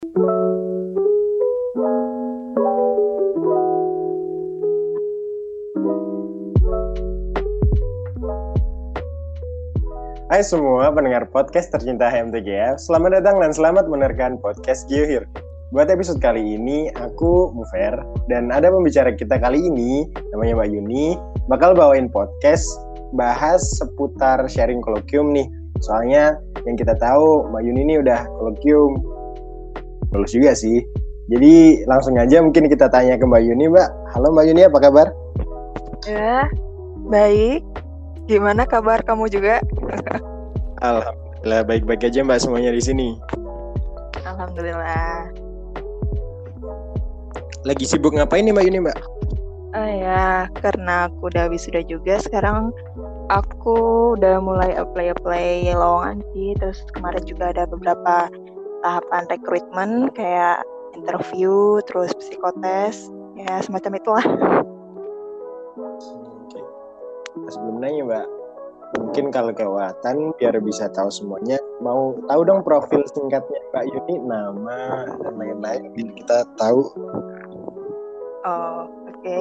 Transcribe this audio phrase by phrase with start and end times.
[0.00, 0.08] Hai
[10.40, 15.28] semua pendengar podcast tercinta HMTGF, selamat datang dan selamat menerkan podcast GeoHear.
[15.68, 18.00] Buat episode kali ini, aku Mufer,
[18.32, 21.20] dan ada pembicara kita kali ini, namanya Mbak Yuni,
[21.52, 22.64] bakal bawain podcast
[23.12, 25.44] bahas seputar sharing kolokium nih.
[25.84, 29.09] Soalnya yang kita tahu Mbak Yuni ini udah kolokium,
[30.10, 30.82] lulus juga sih.
[31.30, 33.88] Jadi langsung aja mungkin kita tanya ke Mbak Yuni, Mbak.
[34.14, 35.06] Halo Mbak Yuni, apa kabar?
[36.02, 36.50] Ya,
[37.06, 37.62] baik.
[38.26, 39.62] Gimana kabar kamu juga?
[40.82, 43.08] Alhamdulillah baik-baik aja Mbak semuanya di sini.
[44.26, 45.30] Alhamdulillah.
[47.62, 48.98] Lagi sibuk ngapain nih Mbak Yuni Mbak?
[49.70, 52.74] Oh ya, karena aku udah wisuda juga, sekarang
[53.30, 53.78] aku
[54.18, 56.58] udah mulai apply-apply lowongan sih.
[56.58, 58.26] Terus kemarin juga ada beberapa
[58.82, 60.64] tahapan rekrutmen kayak
[60.96, 63.08] interview, terus psikotes,
[63.38, 64.26] ya semacam itulah.
[66.44, 66.60] Oke.
[67.50, 68.26] Sebelum nanya Mbak,
[68.98, 74.80] mungkin kalau kelewatan biar bisa tahu semuanya, mau tahu dong profil singkatnya Mbak Yuni, nama
[75.22, 76.90] dan lain-lain biar kita tahu.
[78.40, 79.40] Oh, oke.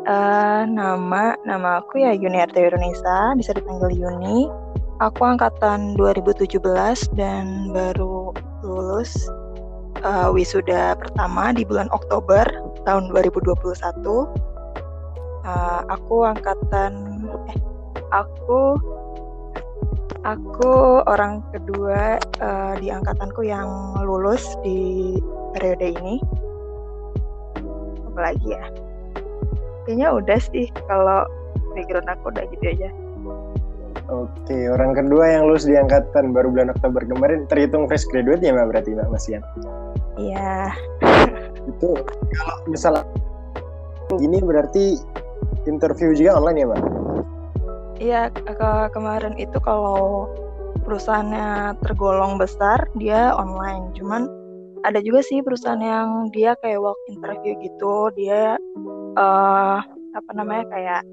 [0.00, 4.48] Eh, nama nama aku ya Yuni Arta Yunisa, bisa dipanggil Yuni.
[5.00, 6.60] Aku angkatan 2017
[7.16, 9.32] dan baru lulus
[10.04, 12.44] eh, wisuda pertama di bulan Oktober
[12.84, 13.80] tahun 2021.
[15.48, 16.92] Eh, aku angkatan
[17.48, 17.56] eh
[18.12, 18.76] aku
[20.20, 25.16] aku orang kedua eh, di angkatanku yang lulus di
[25.56, 26.20] periode ini.
[28.04, 28.68] Apalagi ya?
[29.88, 31.24] Kayaknya udah sih kalau
[31.72, 32.92] background aku udah gitu aja.
[34.10, 38.50] Oke, orang kedua yang lulus di angkatan baru bulan Oktober kemarin terhitung fresh graduate ya
[38.50, 39.42] Mbak berarti Mbak Masian?
[40.18, 40.74] Iya.
[41.70, 41.94] Itu
[42.34, 43.06] kalau misalnya
[44.18, 44.98] ini berarti
[45.70, 46.82] interview juga online ya Mbak?
[48.00, 50.26] Iya, ke- kemarin itu kalau
[50.82, 53.94] perusahaannya tergolong besar, dia online.
[53.94, 54.26] Cuman
[54.82, 58.10] ada juga sih perusahaan yang dia kayak walk interview gitu.
[58.18, 58.58] Dia
[59.14, 59.78] eh
[60.10, 61.06] apa namanya kayak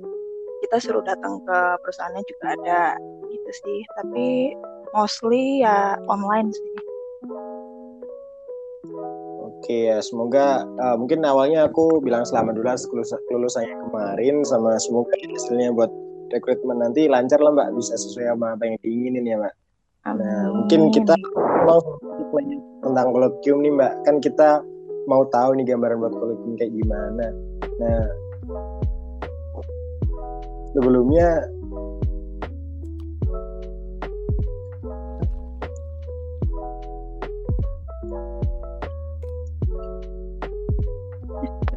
[0.66, 2.82] kita suruh datang ke perusahaannya juga ada
[3.30, 3.80] gitu sih.
[3.98, 4.56] Tapi
[4.96, 6.72] mostly ya online sih.
[9.58, 14.78] Oke ya, semoga uh, mungkin awalnya aku bilang selamat dulu atas kelulus- kelulusannya kemarin sama
[14.78, 15.92] semoga hasilnya buat
[16.30, 19.56] rekrutmen nanti lancar lah Mbak, bisa sesuai sama apa yang diinginin ya Mbak.
[20.08, 21.16] Nah, mungkin kita
[21.68, 21.80] mau
[22.86, 24.50] tentang kolokium nih Mbak, kan kita
[25.08, 27.26] mau tahu nih gambaran buat kolokium kayak gimana.
[27.80, 28.02] Nah,
[30.76, 31.28] sebelumnya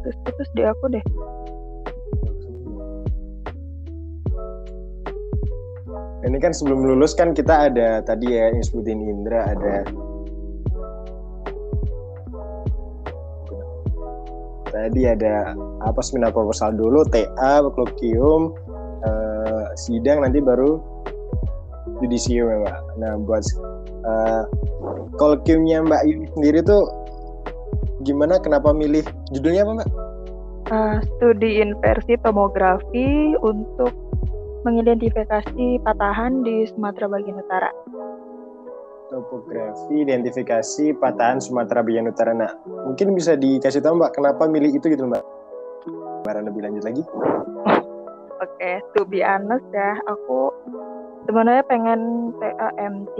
[0.01, 1.05] terus terus di aku deh.
[6.21, 9.83] ini kan sebelum lulus kan kita ada tadi ya yang sebutin Indra ada
[14.71, 15.51] tadi ada
[15.83, 18.55] apa seminar proposal dulu TA kolokium
[19.75, 20.81] sidang nanti baru
[22.01, 22.77] judisium ya mbak.
[22.97, 23.43] Nah buat
[24.05, 24.43] eh,
[25.17, 26.89] kolokiumnya mbak Yuni sendiri tuh
[28.05, 28.41] gimana?
[28.41, 29.89] Kenapa milih judulnya apa mbak?
[30.71, 33.91] Eh, studi inversi tomografi untuk
[34.63, 37.71] mengidentifikasi patahan di Sumatera bagian utara.
[39.11, 42.31] topografi identifikasi patahan Sumatera bagian utara.
[42.31, 42.55] Nah
[42.87, 45.19] mungkin bisa dikasih tahu mbak kenapa milih itu gitu mbak?
[46.23, 47.03] Kemarin lebih lanjut lagi
[48.61, 50.53] Oke, to be honest ya, aku
[51.25, 53.17] sebenarnya pengen TAMT.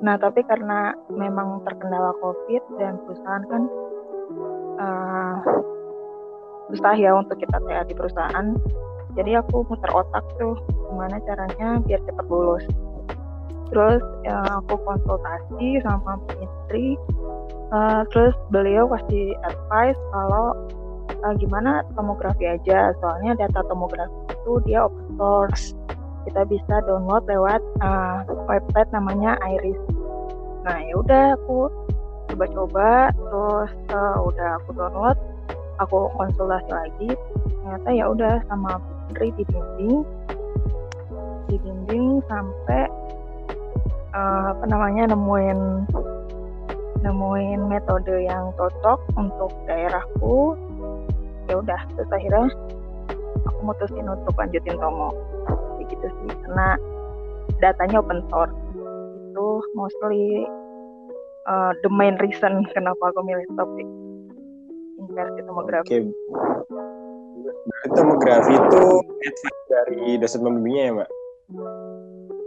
[0.00, 3.62] Nah, tapi karena memang terkendala COVID dan perusahaan kan
[4.80, 5.36] eh,
[6.72, 8.56] susah ya untuk kita TA di perusahaan.
[9.12, 12.64] Jadi aku muter otak tuh gimana caranya biar cepat lulus.
[13.68, 16.96] Terus ya, aku konsultasi sama istri,
[17.76, 20.56] eh, terus beliau kasih advice kalau
[21.24, 25.72] uh, gimana tomografi aja soalnya data tomografi itu dia open source.
[26.24, 29.80] Kita bisa download lewat uh, website namanya Iris.
[30.64, 31.68] Nah ya udah aku
[32.32, 35.18] coba-coba terus uh, udah aku download
[35.80, 37.10] aku konsultasi lagi.
[37.64, 40.00] Ternyata ya udah sama Putri dibimbing
[41.52, 42.88] dibimbing sampai
[44.16, 45.86] uh, apa namanya nemuin
[47.04, 50.56] nemuin metode yang cocok untuk daerahku
[51.50, 52.48] ya udah terus akhirnya
[53.44, 55.12] aku mutusin untuk lanjutin tomo
[55.76, 56.68] kayak gitu sih karena
[57.60, 58.56] datanya open source
[59.34, 60.46] itu mostly
[61.48, 63.88] uh, the main reason kenapa aku milih topik
[64.98, 65.88] inversi tomografi.
[65.88, 66.00] Oke.
[66.00, 66.04] Okay.
[67.92, 68.86] tomografi itu
[69.68, 71.10] dari dosen pembimbingnya ya, Mbak?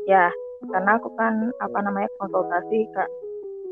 [0.09, 0.25] Ya,
[0.73, 3.09] karena aku kan apa namanya konsultasi kak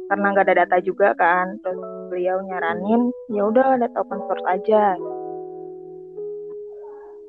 [0.10, 1.82] karena nggak ada data juga kan terus
[2.14, 4.98] beliau nyaranin ya udah data open source aja.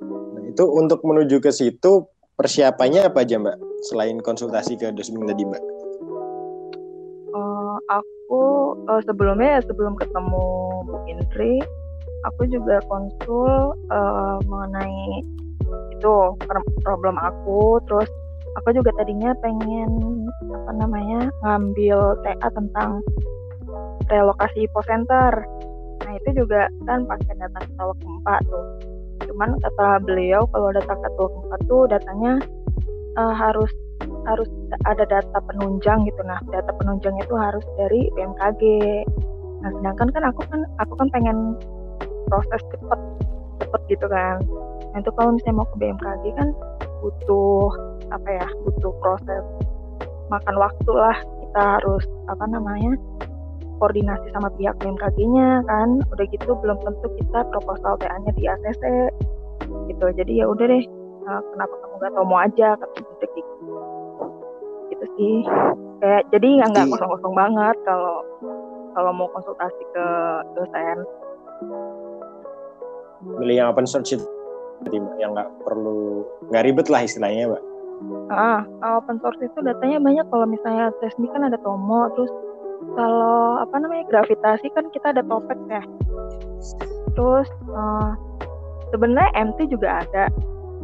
[0.07, 2.05] Nah, itu untuk menuju ke situ
[2.37, 3.57] persiapannya apa aja mbak?
[3.89, 5.63] Selain konsultasi ke dosen tadi mbak?
[7.33, 8.43] Uh, aku
[8.89, 10.45] uh, sebelumnya ya sebelum ketemu
[10.85, 11.61] Bu Indri
[12.25, 15.25] aku juga konsul uh, mengenai
[15.97, 16.15] itu
[16.85, 18.09] problem aku terus
[18.57, 19.91] aku juga tadinya pengen
[20.53, 23.05] apa namanya ngambil TA tentang
[24.09, 25.45] relokasi hipocenter
[26.05, 28.65] nah itu juga kan pakai data ketua gempa tuh.
[29.27, 32.33] Cuman kata beliau kalau data ketua gempa tuh datanya
[33.19, 33.73] uh, harus
[34.29, 34.47] harus
[34.87, 36.21] ada data penunjang gitu.
[36.23, 38.63] Nah data penunjang itu harus dari BMKG.
[39.65, 41.59] Nah sedangkan kan aku kan aku kan pengen
[42.31, 43.01] proses cepet
[43.65, 44.39] cepet gitu kan.
[44.95, 46.49] Nah itu kalau misalnya mau ke BMKG kan
[47.03, 47.73] butuh
[48.13, 49.45] apa ya butuh proses
[50.31, 51.17] makan waktu lah.
[51.17, 52.99] Kita harus apa namanya
[53.81, 55.89] koordinasi sama pihak BMKG-nya kan.
[56.13, 58.83] Udah gitu belum tentu kita proposal TA-nya di ACC
[59.91, 60.07] gitu.
[60.17, 60.85] Jadi ya udah deh
[61.27, 63.77] uh, kenapa kamu nggak tau mau aja kata gitu
[64.93, 65.37] gitu sih.
[66.03, 68.21] Kayak jadi nggak nggak kosong-kosong banget kalau
[68.97, 70.07] kalau mau konsultasi ke
[70.57, 70.99] dosen.
[73.27, 74.15] Milih yang open source
[75.19, 76.23] yang nggak perlu
[76.53, 77.63] nggak ribet lah istilahnya mbak
[78.29, 78.67] Ah,
[79.01, 82.33] open source itu datanya banyak kalau misalnya Tesmi kan ada Tomo, terus
[82.93, 85.83] kalau apa namanya gravitasi kan kita ada Topet ya.
[87.17, 88.13] Terus uh,
[88.93, 90.29] sebenarnya MT juga ada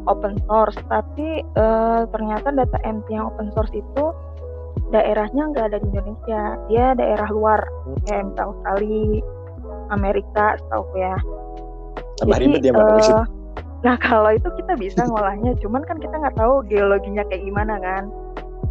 [0.09, 4.05] open source, tapi uh, ternyata data MT yang open source itu
[4.89, 6.43] daerahnya nggak ada di Indonesia,
[6.73, 7.61] dia daerah luar
[8.09, 9.21] kayak misalnya Australia,
[9.93, 11.17] Amerika, setahu ya.
[12.21, 13.25] Tambah Jadi, ribet ya uh,
[13.83, 18.07] Nah kalau itu kita bisa ngolahnya, cuman kan kita nggak tahu geologinya kayak gimana kan.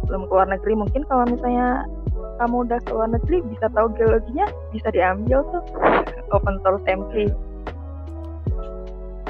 [0.08, 1.84] Belum keluar negeri mungkin kalau misalnya
[2.40, 5.62] kamu udah keluar negeri bisa tahu geologinya bisa diambil tuh
[6.32, 7.28] open source MP.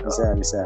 [0.06, 0.62] Bisa bisa.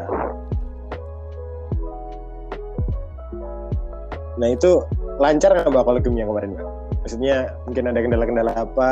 [4.37, 4.85] Nah itu
[5.17, 6.67] lancar nggak mbak kalau kemarin mbak?
[7.01, 8.91] Maksudnya mungkin ada kendala-kendala apa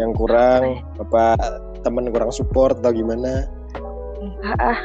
[0.00, 1.36] yang kurang, apa
[1.84, 3.44] teman kurang support atau gimana?
[4.20, 4.78] Enggak ah,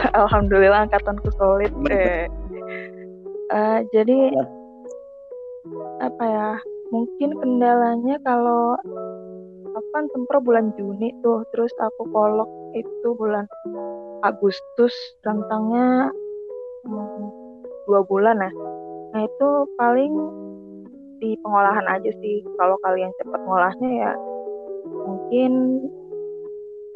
[0.20, 1.72] alhamdulillah angkatanku solid.
[1.90, 2.26] Eh.
[3.50, 4.44] Uh, jadi ya.
[6.04, 6.50] apa ya?
[6.90, 8.74] Mungkin kendalanya kalau
[9.70, 13.46] aku kan sempro bulan Juni tuh, terus aku kolok itu bulan
[14.26, 16.10] Agustus, rentangnya
[16.86, 17.24] hmm,
[17.86, 18.52] dua bulan ya.
[19.14, 19.48] Nah itu
[19.78, 20.12] paling
[21.22, 22.42] di pengolahan aja sih.
[22.58, 24.12] Kalau kalian cepat ngolahnya ya
[24.90, 25.52] mungkin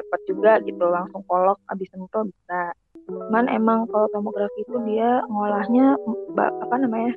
[0.01, 2.75] cepat juga gitu langsung kolok abis sentuh bisa
[3.05, 5.97] cuman emang kalau tomografi itu dia ngolahnya
[6.39, 7.13] apa namanya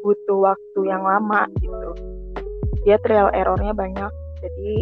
[0.00, 1.90] butuh waktu yang lama gitu.
[2.82, 4.10] Dia trial errornya banyak
[4.42, 4.72] jadi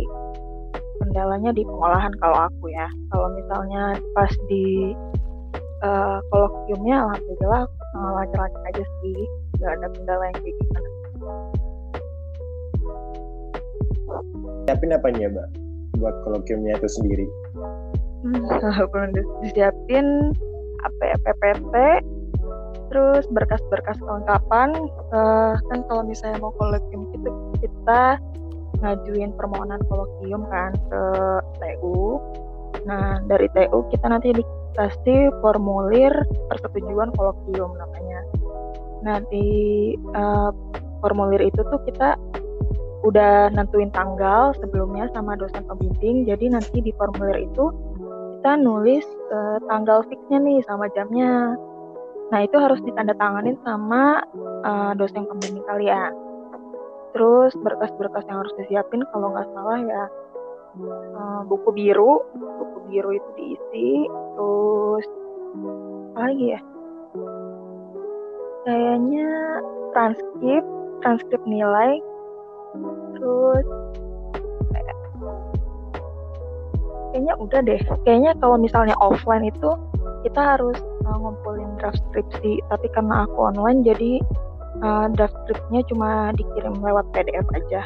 [1.03, 2.89] kendalanya di pengolahan kalau aku ya.
[3.13, 4.95] Kalau misalnya pas di
[5.85, 7.65] uh, kolokiumnya alhamdulillah
[8.01, 9.19] lancar-lancar aja sih
[9.61, 10.89] nggak ada kendala yang kayak gimana.
[14.71, 15.49] Siapin apa nih ya mbak?
[16.01, 17.27] Buat kolokiumnya itu sendiri
[18.93, 19.11] belum
[19.45, 20.37] disiapin
[20.81, 21.75] apa ya PPT
[22.91, 24.75] terus berkas-berkas kelengkapan
[25.15, 27.31] uh, kan kalau misalnya mau kolokium itu
[27.63, 28.19] kita
[28.81, 31.03] ngajuin permohonan kolokium kan ke
[31.61, 32.19] TU
[32.89, 36.15] nah dari TU kita nanti dikasih formulir
[36.49, 38.21] persetujuan kolokium namanya.
[39.05, 39.47] Nah di
[40.15, 40.55] uh,
[41.03, 42.15] formulir itu tuh kita
[43.01, 46.29] udah nentuin tanggal sebelumnya sama dosen pembimbing.
[46.29, 47.73] Jadi nanti di formulir itu
[48.41, 49.05] kita nulis
[49.37, 51.61] uh, tanggal fixnya nih sama jamnya.
[52.33, 54.25] Nah itu harus ditandatanganin sama
[54.65, 56.17] uh, dosen pembimbing kalian.
[57.13, 60.05] Terus berkas-berkas yang harus disiapin kalau nggak salah ya
[61.21, 64.09] uh, buku biru, buku biru itu diisi.
[64.09, 65.07] Terus
[66.17, 66.61] apa lagi ya?
[68.65, 69.29] Kayaknya
[69.93, 70.65] transkrip,
[71.05, 72.01] transkrip nilai.
[73.21, 73.69] Terus
[77.21, 77.81] kayaknya udah deh.
[78.09, 79.77] Kayaknya kalau misalnya offline itu
[80.25, 84.25] kita harus uh, ngumpulin draft skripsi tapi karena aku online jadi
[84.81, 87.83] uh, draft skripsinya cuma dikirim lewat PDF aja.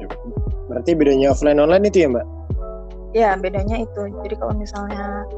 [0.00, 0.16] Gitu.
[0.72, 2.26] Berarti bedanya offline online itu ya mbak?
[3.12, 4.08] Ya bedanya itu.
[4.24, 5.28] Jadi kalau misalnya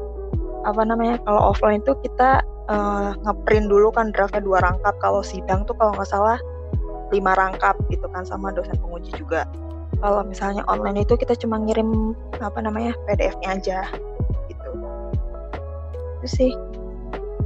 [0.63, 2.39] apa namanya kalau offline itu kita
[2.71, 4.95] uh, ngeprint dulu kan draftnya dua rangkap.
[5.03, 6.39] Kalau sidang tuh kalau nggak salah
[7.11, 9.43] lima rangkap gitu kan sama dosen penguji juga
[9.99, 13.79] kalau misalnya online itu kita cuma ngirim apa namanya PDF-nya aja
[14.47, 14.69] gitu.
[16.19, 16.51] Itu sih.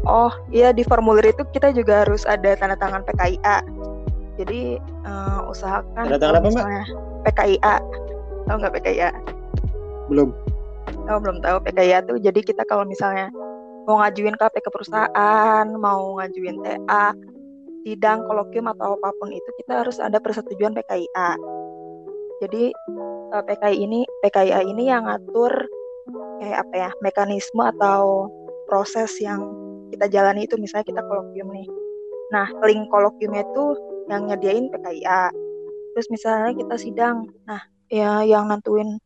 [0.03, 3.63] Oh iya di formulir itu kita juga harus ada tanda tangan PKIA
[4.35, 6.87] jadi uh, usahakan tanda tangan apa mbak?
[7.23, 7.75] PKIA
[8.49, 9.09] tahu nggak PKIA
[10.11, 10.29] belum.
[11.07, 12.19] Oh belum tahu PKIA tuh.
[12.19, 13.31] Jadi kita kalau misalnya
[13.87, 17.11] mau ngajuin KP ke perusahaan mau ngajuin TA
[17.83, 21.35] sidang kolokium atau apa pun itu kita harus ada persetujuan PKIA
[22.43, 22.75] jadi
[23.31, 25.51] uh, PKI ini PKIA ini yang ngatur
[26.43, 28.27] kayak apa ya mekanisme atau
[28.67, 29.39] proses yang
[29.95, 31.67] kita jalani itu misalnya kita kolokium nih.
[32.35, 33.65] Nah link kolokiumnya itu
[34.11, 35.31] yang nyediain PKIA
[35.93, 38.97] terus misalnya kita sidang nah ya yang nentuin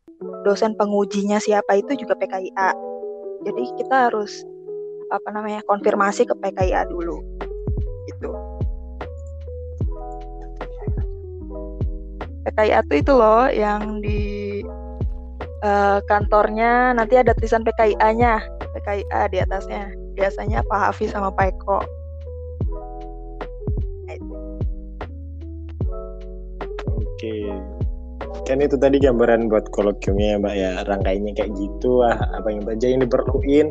[0.48, 2.74] dosen pengujinya siapa itu juga PKIA
[3.46, 4.42] jadi kita harus
[5.12, 7.22] apa namanya konfirmasi ke PKIA dulu
[12.48, 14.64] PKIA tuh itu loh yang di
[15.68, 18.40] uh, kantornya nanti ada tulisan PKIA-nya
[18.72, 19.92] PKIA di atasnya.
[20.16, 21.80] Biasanya Pak Hafiz sama Pak Eko.
[26.96, 27.36] Oke.
[28.48, 30.72] Kan itu tadi gambaran buat kolokiumnya ya mbak ya.
[30.88, 33.68] Rangkainya kayak gitu ah apa yang aja yang diperluin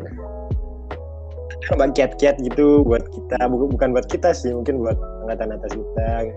[1.67, 3.41] buat kiat-kiat gitu buat kita?
[3.49, 6.31] Bukan buat kita sih mungkin buat angkatan atas kita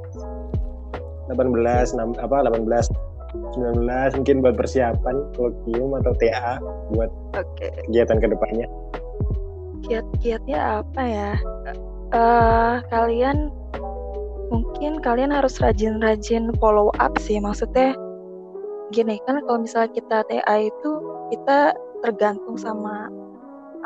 [1.30, 2.90] 18 6, apa 18
[3.54, 6.58] 19 mungkin buat persiapan kolokium atau TA
[6.90, 7.70] buat okay.
[7.87, 8.66] kegiatan ke depannya
[9.90, 11.32] kiat-kiatnya apa ya?
[12.10, 13.50] Uh, kalian
[14.50, 17.94] mungkin kalian harus rajin-rajin follow up sih maksudnya
[18.90, 20.90] gini kan kalau misalnya kita TA itu
[21.30, 23.06] kita tergantung sama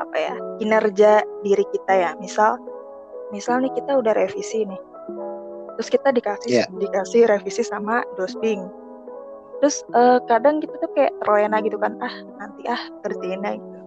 [0.00, 2.10] apa ya kinerja diri kita ya.
[2.20, 2.56] Misal
[3.32, 4.80] misal nih kita udah revisi nih
[5.76, 6.68] terus kita dikasih yeah.
[6.78, 8.66] dikasih revisi sama dosbing
[9.62, 13.80] terus uh, kadang kita tuh kayak terlena gitu kan ah nanti ah kerjain gitu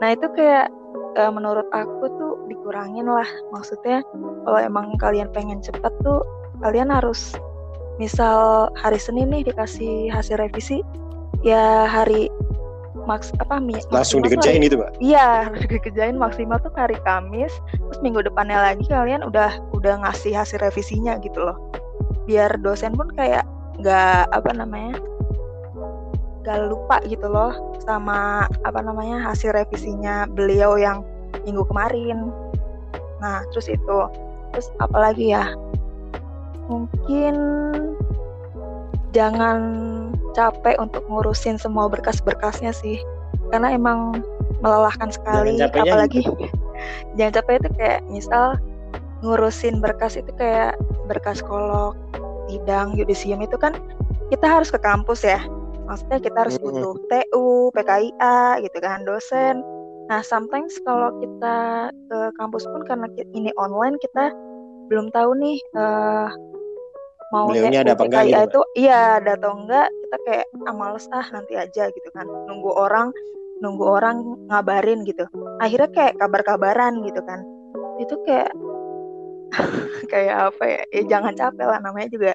[0.00, 0.72] nah itu kayak
[1.18, 3.26] uh, menurut aku tuh dikurangin lah.
[3.50, 4.04] Maksudnya
[4.46, 6.22] kalau emang kalian pengen cepet tuh
[6.62, 7.34] kalian harus
[7.98, 10.80] misal hari Senin nih dikasih hasil revisi
[11.44, 12.32] ya hari
[13.08, 13.60] maks apa
[13.92, 18.84] langsung dikerjain itu mbak iya harus dikerjain maksimal tuh hari Kamis terus minggu depannya lagi
[18.88, 21.56] kalian udah udah ngasih hasil revisinya gitu loh.
[22.28, 23.48] Biar dosen pun kayak
[23.80, 25.00] nggak apa namanya
[26.40, 27.52] gak lupa gitu loh
[27.84, 31.04] sama apa namanya hasil revisinya beliau yang
[31.44, 32.28] minggu kemarin.
[33.24, 33.98] Nah terus itu.
[34.52, 35.52] Terus apalagi ya?
[36.68, 37.34] Mungkin
[39.10, 39.58] jangan
[40.32, 43.00] capek untuk ngurusin semua berkas-berkasnya sih.
[43.52, 44.22] Karena emang
[44.60, 46.46] melelahkan sekali apalagi gitu.
[47.16, 48.56] jangan capek itu kayak misal
[49.20, 50.76] ngurusin berkas itu kayak
[51.08, 51.96] berkas kolok
[52.50, 53.76] sidang yudisium itu kan
[54.32, 55.40] kita harus ke kampus ya.
[55.86, 59.62] Maksudnya kita harus butuh TU PKIA gitu kan dosen.
[60.06, 64.30] Nah sometimes kalau kita ke kampus pun karena ini online kita
[64.90, 66.30] belum tahu nih uh,
[67.30, 71.06] mau Beliaunya ada apa enggak gitu, itu iya ada atau enggak kita kayak ah males
[71.14, 72.26] ah nanti aja gitu kan.
[72.50, 73.14] Nunggu orang
[73.62, 74.16] nunggu orang
[74.50, 75.26] ngabarin gitu.
[75.62, 77.42] Akhirnya kayak kabar-kabaran gitu kan.
[78.02, 78.50] Itu kayak
[80.12, 80.82] kayak apa ya?
[80.94, 81.78] Ya jangan capek lah.
[81.82, 82.30] Namanya juga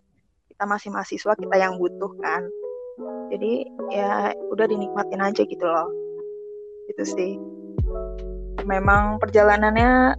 [0.52, 2.48] kita masih mahasiswa kita yang butuh kan.
[3.32, 5.92] Jadi ya udah dinikmatin aja gitu loh.
[6.88, 7.36] Itu sih.
[8.64, 10.16] Memang perjalanannya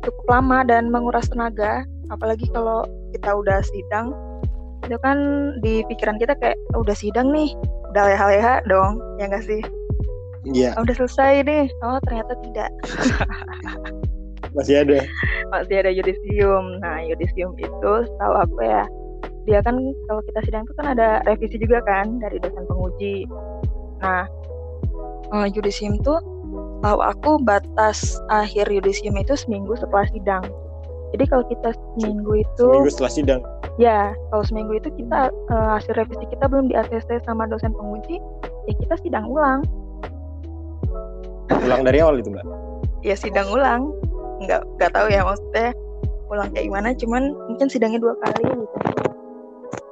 [0.00, 1.84] cukup lama dan menguras tenaga.
[2.10, 2.82] Apalagi kalau
[3.14, 4.16] kita udah sidang
[4.88, 5.18] itu kan
[5.62, 7.52] di pikiran kita kayak oh, udah sidang nih
[7.92, 8.98] udah leha-leha dong.
[9.20, 9.60] Ya enggak sih?
[10.48, 10.72] Iya.
[10.72, 10.80] Yeah.
[10.80, 11.68] udah selesai nih.
[11.84, 12.70] Oh ternyata tidak
[14.54, 14.98] masih ada
[15.54, 18.84] masih ada yudisium nah yudisium itu tahu apa ya
[19.48, 19.76] dia kan
[20.06, 23.26] kalau kita sidang itu kan ada revisi juga kan dari dosen penguji
[24.00, 24.24] nah
[25.32, 26.18] uh, yudisium tuh
[26.82, 30.44] tahu aku batas akhir yudisium itu seminggu setelah sidang
[31.10, 33.40] jadi kalau kita seminggu itu seminggu setelah sidang.
[33.78, 38.22] Ya, kalau seminggu itu kita uh, hasil revisi kita belum di ACC sama dosen penguji,
[38.70, 39.66] ya kita sidang ulang.
[41.50, 42.46] Ulang dari awal itu, Mbak?
[43.02, 43.90] Ya sidang ulang.
[44.40, 45.70] Nggak nggak tahu ya maksudnya
[46.30, 48.76] ulang kayak gimana, cuman mungkin sidangnya dua kali gitu.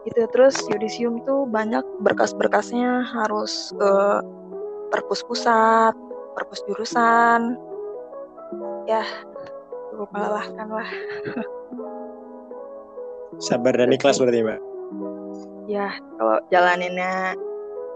[0.09, 3.93] Gitu terus yudisium tuh banyak berkas-berkasnya harus ke
[4.89, 5.93] perpus pusat,
[6.33, 7.59] perpus jurusan.
[8.89, 9.05] Ya,
[9.93, 10.89] cukup melelahkan lah
[13.39, 14.61] sabar dan ikhlas berarti mbak
[15.71, 17.37] ya kalau jalaninnya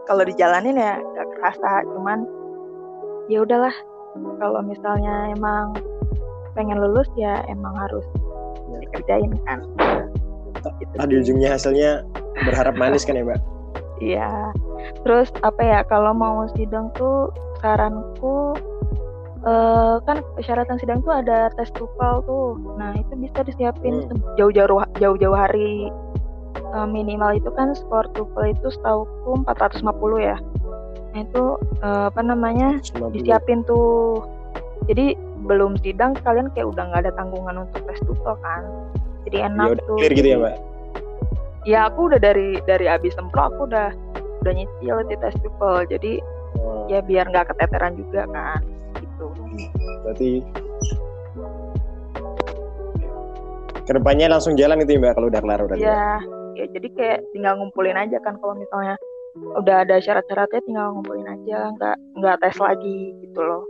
[0.07, 2.27] kalau dijalanin ya gak kerasa cuman
[3.31, 3.75] ya udahlah
[4.39, 5.73] kalau misalnya emang
[6.53, 8.05] pengen lulus ya emang harus
[8.71, 8.79] ya.
[8.89, 9.59] dikerjain kan
[10.79, 12.07] gitu ah, di ujungnya hasilnya
[12.47, 13.41] berharap manis kan ya mbak
[13.99, 14.31] iya
[15.03, 17.33] terus apa ya kalau mau sidang tuh
[17.63, 18.59] saranku
[19.47, 22.59] uh, kan persyaratan sidang tuh ada tes TOEFL tuh.
[22.79, 24.39] Nah, itu bisa disiapin hmm.
[24.39, 25.91] jauh-jauh jauh-jauh hari.
[26.73, 29.85] Uh, minimal itu kan skor TOEFL itu setahuku 450
[30.21, 30.37] ya.
[31.13, 31.45] Nah, itu
[31.85, 32.81] uh, apa namanya?
[32.81, 33.13] 150.
[33.21, 34.25] disiapin tuh.
[34.89, 38.63] Jadi belum sidang kalian kayak udah nggak ada tanggungan untuk tes TOEFL kan.
[39.29, 39.97] Jadi enak ya, tuh.
[39.99, 40.57] Clear gitu ya, Mbak?
[41.63, 43.95] Ya, aku udah dari dari abis sempro aku udah
[44.43, 45.91] udah nyicil di tes TOEFL.
[45.91, 46.13] Jadi
[46.59, 46.87] oh.
[46.91, 48.63] ya biar nggak keteteran juga kan
[50.03, 50.43] berarti
[53.83, 56.19] ke depannya langsung jalan itu ya mbak kalau udah kelar udah ya
[56.55, 58.95] ya jadi kayak tinggal ngumpulin aja kan kalau misalnya
[59.33, 63.65] udah ada syarat-syaratnya tinggal ngumpulin aja nggak nggak tes lagi gitu loh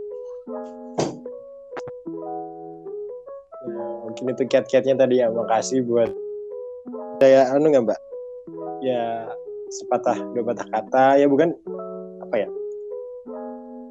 [4.13, 5.33] mungkin itu kiat-kiatnya tadi ya.
[5.33, 6.13] Makasih buat
[7.17, 7.99] saya anu nggak mbak?
[8.85, 9.25] Ya
[9.73, 11.05] sepatah dua patah kata.
[11.17, 11.57] Ya bukan
[12.21, 12.47] apa ya?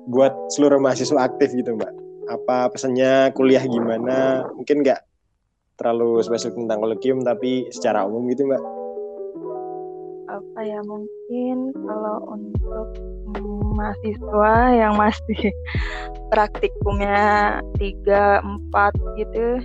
[0.07, 1.91] Buat seluruh mahasiswa aktif gitu mbak.
[2.31, 4.47] Apa pesannya kuliah gimana?
[4.55, 5.03] Mungkin nggak
[5.75, 8.63] terlalu spesifik tentang kolegium tapi secara umum gitu mbak.
[10.31, 12.87] Apa ya mungkin kalau untuk
[13.75, 15.51] mahasiswa yang masih
[16.31, 19.61] praktikumnya tiga empat gitu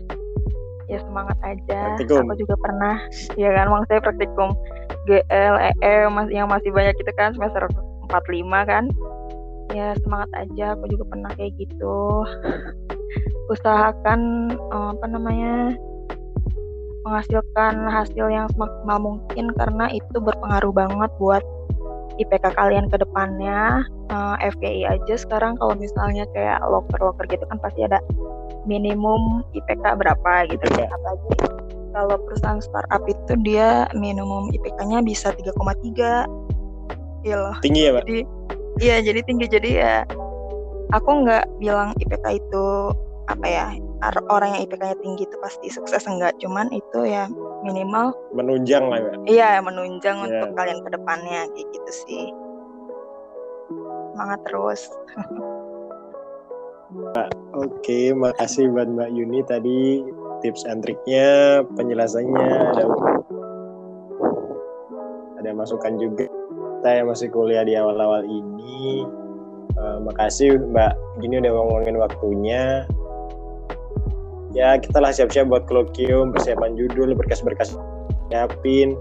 [0.87, 1.79] ya semangat aja.
[1.93, 2.27] Praktikum.
[2.27, 2.95] aku juga pernah
[3.35, 4.49] ya kan maksudnya praktikum
[5.07, 5.95] GL EE
[6.31, 7.67] yang masih banyak gitu kan semester
[8.07, 8.89] empat lima kan.
[9.75, 12.23] Ya semangat aja aku juga pernah kayak gitu.
[13.51, 15.75] Usahakan uh, apa namanya
[17.07, 21.43] menghasilkan hasil yang semaksimal mungkin karena itu berpengaruh banget buat
[22.19, 23.83] IPK kalian ke depannya.
[24.07, 27.99] Uh, eh, FGI aja sekarang kalau misalnya kayak loker-loker gitu kan pasti ada
[28.67, 30.65] minimum IPK berapa gitu.
[30.77, 31.31] Ya apalagi
[31.95, 36.29] kalau perusahaan startup itu dia minimum IPK-nya bisa 3,3
[37.25, 37.55] Iya loh.
[37.65, 38.03] Tinggi ya, Pak?
[38.05, 38.21] Jadi
[38.77, 39.45] Iya jadi tinggi.
[39.49, 40.05] Jadi ya
[40.93, 42.65] aku nggak bilang IPK itu
[43.27, 43.65] apa ya
[44.29, 46.37] orang yang IPK-nya tinggi itu pasti sukses enggak.
[46.37, 47.25] Cuman itu ya
[47.65, 50.25] minimal menunjang lah ya iya menunjang yeah.
[50.29, 52.23] untuk kalian ke depannya kayak gitu sih.
[54.13, 54.81] Semangat terus
[57.51, 60.07] Oke, makasih buat Mbak Yuni tadi
[60.39, 62.85] tips and triknya, penjelasannya ada
[65.43, 66.31] ada masukan juga
[66.79, 69.03] kita yang masih kuliah di awal-awal ini.
[69.75, 72.87] Uh, makasih Mbak Gini udah ngomongin waktunya.
[74.55, 77.75] Ya kita lah siap-siap buat kolokium, persiapan judul, berkas-berkas
[78.31, 78.95] siapin,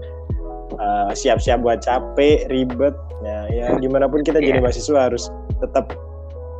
[0.75, 2.93] uh, siap-siap buat capek, ribet.
[3.23, 4.63] Nah ya gimana pun kita jadi iya.
[4.63, 5.31] mahasiswa harus
[5.63, 5.95] tetap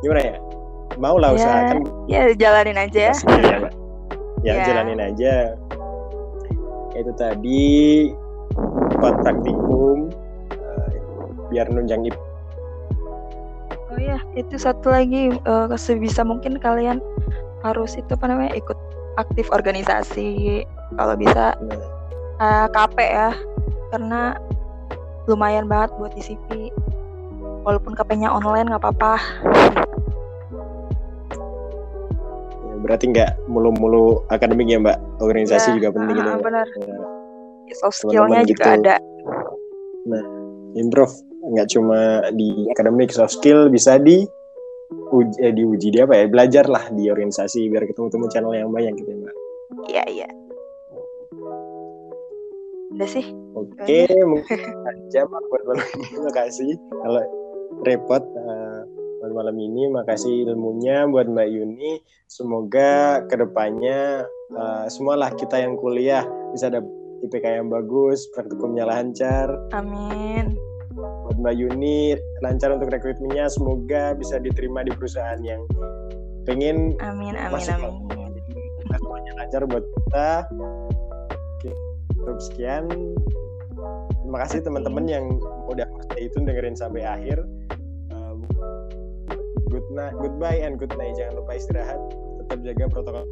[0.00, 0.36] gimana ya?
[0.98, 1.78] Mau lah ya, usahakan.
[2.10, 3.14] Ya jalanin aja ya.
[3.14, 3.58] Ya,
[4.42, 5.34] ya, ya jalanin aja.
[6.94, 8.10] Itu tadi
[8.98, 10.10] buat praktikum
[11.48, 12.16] biar nunjang IP.
[13.88, 17.00] Oh iya, itu satu lagi uh, sebisa mungkin kalian
[17.64, 18.76] harus itu apa namanya ikut
[19.18, 20.62] aktif organisasi
[20.94, 21.58] kalau bisa
[22.38, 23.30] uh, eh, KP ya
[23.90, 24.38] karena
[25.26, 26.70] lumayan banget buat di CV
[27.66, 29.97] walaupun KP-nya online nggak apa-apa ya,
[32.80, 34.98] berarti nggak mulu-mulu akademik ya mbak?
[35.20, 36.66] Organisasi ya, juga penting uh, gitu benar.
[36.68, 36.96] Ya.
[37.76, 38.76] soft skillnya juga gitu.
[38.82, 38.96] ada.
[40.08, 40.24] Nah
[40.78, 41.14] improve.
[41.38, 44.24] Nggak cuma di akademik soft skill bisa di
[45.12, 46.24] uji, eh, diuji dia apa ya?
[46.26, 49.34] Belajar lah di organisasi biar ketemu temu channel yang banyak gitu ya mbak.
[49.88, 50.28] Iya iya.
[52.98, 53.26] Udah sih.
[53.54, 54.58] Oke okay, mungkin
[54.90, 56.06] aja buat malam ini.
[56.24, 57.22] Makasih kalau
[57.86, 58.57] repot uh,
[59.32, 59.90] malam ini.
[59.90, 62.00] Makasih ilmunya buat mbak Yuni.
[62.28, 66.84] Semoga ke depannya uh, semualah kita yang kuliah bisa ada
[67.24, 69.50] IPK yang bagus praktikumnya lancar.
[69.74, 70.54] Amin.
[70.98, 73.50] Buat Mbak Yuni lancar untuk rekrutmennya.
[73.50, 75.62] Semoga bisa diterima di perusahaan yang
[76.46, 77.74] pengen amin amin masuk.
[77.74, 78.32] amin.
[78.88, 80.30] Semuanya lancar buat kita.
[81.58, 81.70] Oke
[82.28, 82.84] cukup sekian.
[84.20, 85.24] Terima kasih teman-teman yang
[85.70, 85.88] udah
[86.20, 87.40] itu dengerin sampai akhir
[89.68, 91.14] good night goodbye and good night.
[91.20, 92.00] Jangan lupa istirahat.
[92.44, 93.28] Tetap jaga protokol